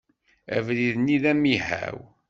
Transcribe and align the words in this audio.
Abrid-nni 0.55 1.17
d 1.23 1.25
amihaw. 1.31 1.99